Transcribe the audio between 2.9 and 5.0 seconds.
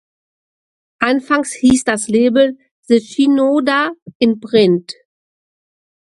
Shinoda Imprint".